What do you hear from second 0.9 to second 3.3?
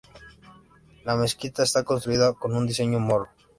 La mezquita está construida con un diseño moro.